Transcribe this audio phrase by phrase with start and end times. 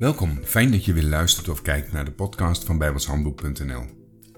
[0.00, 3.84] Welkom, fijn dat je weer luistert of kijkt naar de podcast van bijbelshandboek.nl.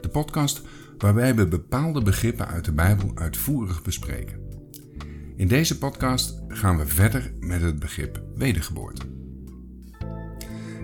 [0.00, 0.62] De podcast
[0.98, 4.40] waarbij we bepaalde begrippen uit de Bijbel uitvoerig bespreken.
[5.36, 9.02] In deze podcast gaan we verder met het begrip wedergeboorte.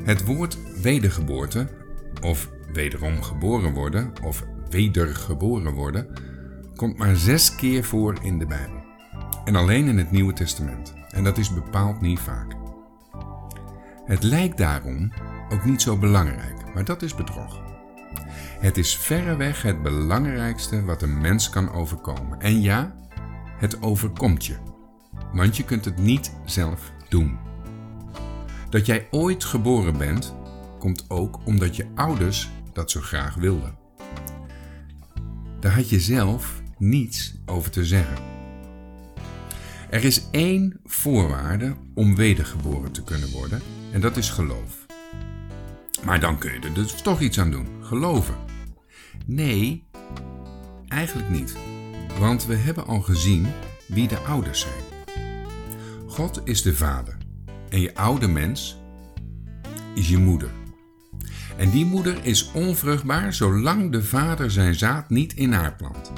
[0.04, 1.68] Het woord wedergeboorte,
[2.22, 6.07] of wederom geboren worden, of wedergeboren worden,
[6.75, 8.82] komt maar zes keer voor in de Bijbel.
[9.45, 10.95] En alleen in het Nieuwe Testament.
[11.08, 12.57] En dat is bepaald niet vaak.
[14.08, 15.12] Het lijkt daarom
[15.53, 17.61] ook niet zo belangrijk, maar dat is bedrog.
[18.61, 22.40] Het is verreweg het belangrijkste wat een mens kan overkomen.
[22.40, 22.94] En ja,
[23.58, 24.57] het overkomt je,
[25.32, 27.39] want je kunt het niet zelf doen.
[28.71, 30.35] Dat jij ooit geboren bent,
[30.79, 33.78] komt ook omdat je ouders dat zo graag wilden.
[35.61, 38.38] Daar had je zelf niets over te zeggen.
[39.91, 44.86] Er is één voorwaarde om wedergeboren te kunnen worden en dat is geloof.
[46.05, 48.34] Maar dan kun je er dus toch iets aan doen: geloven.
[49.27, 49.89] Nee,
[50.89, 51.56] eigenlijk niet.
[52.19, 53.47] Want we hebben al gezien
[53.86, 54.84] wie de ouders zijn.
[56.06, 57.17] God is de vader
[57.69, 58.77] en je oude mens
[59.95, 60.50] is je moeder.
[61.56, 66.12] En die moeder is onvruchtbaar zolang de vader zijn zaad niet in haar plant.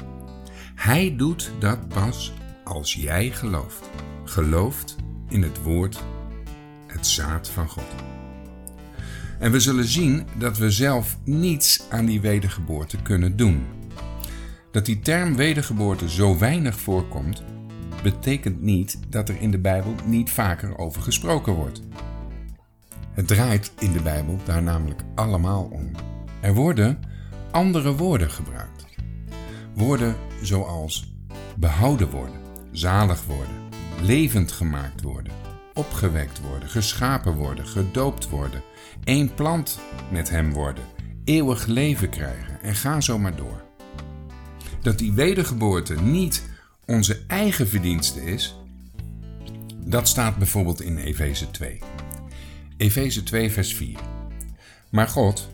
[0.74, 2.32] Hij doet dat pas
[2.70, 3.90] als jij gelooft.
[4.24, 4.96] Gelooft
[5.28, 6.02] in het woord,
[6.86, 7.94] het zaad van God.
[9.38, 13.66] En we zullen zien dat we zelf niets aan die wedergeboorte kunnen doen.
[14.70, 17.42] Dat die term wedergeboorte zo weinig voorkomt,
[18.02, 21.82] betekent niet dat er in de Bijbel niet vaker over gesproken wordt.
[23.12, 25.90] Het draait in de Bijbel daar namelijk allemaal om.
[26.40, 26.98] Er worden
[27.50, 28.86] andere woorden gebruikt.
[29.74, 31.14] Woorden zoals
[31.56, 33.68] behouden worden, zalig worden,
[34.00, 35.32] levend gemaakt worden,
[35.74, 38.62] opgewekt worden, geschapen worden, gedoopt worden,
[39.04, 39.78] één plant
[40.10, 40.84] met hem worden,
[41.24, 43.64] eeuwig leven krijgen en ga zo maar door.
[44.82, 46.42] Dat die wedergeboorte niet
[46.86, 48.56] onze eigen verdienste is,
[49.84, 51.78] dat staat bijvoorbeeld in Efeze 2.
[52.76, 53.98] Efeze 2, vers 4.
[54.90, 55.50] Maar God,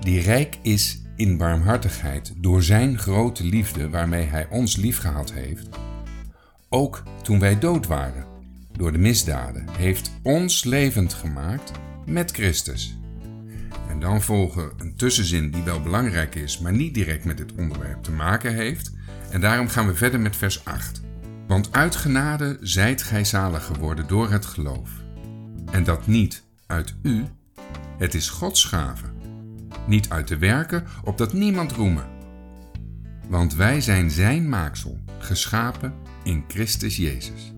[0.00, 5.68] die rijk is in barmhartigheid door zijn grote liefde waarmee hij ons liefgehad heeft,
[6.76, 8.24] ook toen wij dood waren
[8.72, 11.72] door de misdaden, heeft ons levend gemaakt
[12.06, 12.98] met Christus.
[13.88, 18.02] En dan volgen een tussenzin die wel belangrijk is, maar niet direct met dit onderwerp
[18.02, 18.92] te maken heeft.
[19.30, 21.00] En daarom gaan we verder met vers 8.
[21.46, 24.90] Want uit genade zijt gij zalig geworden door het geloof.
[25.70, 27.24] En dat niet uit u,
[27.98, 29.06] het is Gods gave.
[29.86, 32.06] Niet uit de werken, opdat niemand roemen.
[33.28, 37.52] Want wij zijn zijn maaksel, geschapen in Christus Jezus.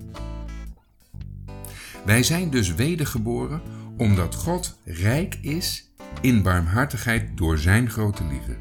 [2.04, 3.60] Wij zijn dus wedergeboren
[3.96, 8.56] omdat God rijk is in barmhartigheid door zijn grote liefde.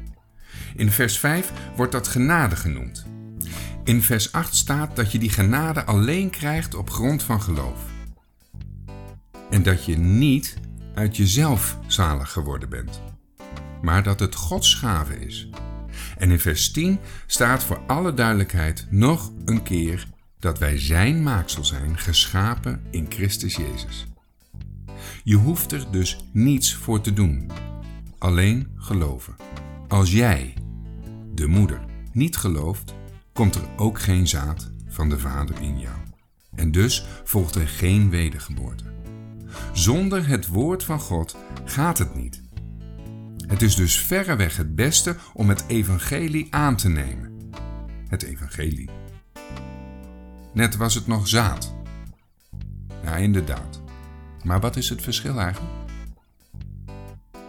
[0.76, 3.06] In vers 5 wordt dat genade genoemd.
[3.84, 7.80] In vers 8 staat dat je die genade alleen krijgt op grond van geloof.
[9.50, 10.54] En dat je niet
[10.94, 13.02] uit jezelf zalig geworden bent,
[13.82, 15.48] maar dat het Gods gave is.
[16.18, 20.06] En in vers 10 staat voor alle duidelijkheid nog een keer
[20.38, 24.06] dat wij Zijn maaksel zijn, geschapen in Christus Jezus.
[25.24, 27.50] Je hoeft er dus niets voor te doen,
[28.18, 29.36] alleen geloven.
[29.88, 30.54] Als jij,
[31.34, 31.80] de moeder,
[32.12, 32.94] niet gelooft,
[33.32, 35.96] komt er ook geen zaad van de Vader in jou.
[36.54, 38.84] En dus volgt er geen wedergeboorte.
[39.72, 42.42] Zonder het woord van God gaat het niet.
[43.48, 47.50] Het is dus verreweg het beste om het evangelie aan te nemen.
[48.08, 48.90] Het evangelie.
[50.52, 51.74] Net was het nog zaad.
[53.02, 53.82] Ja, inderdaad.
[54.44, 55.74] Maar wat is het verschil eigenlijk?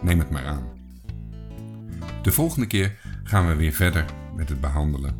[0.00, 0.64] Neem het maar aan.
[2.22, 4.04] De volgende keer gaan we weer verder
[4.36, 5.14] met het behandelen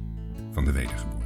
[0.53, 1.20] van de wedergeboorte.